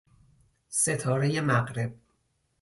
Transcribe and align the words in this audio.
ستاره 0.67 1.41
مغرب 1.41 1.93